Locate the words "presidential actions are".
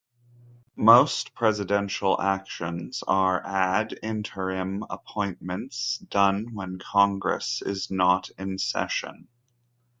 1.35-3.39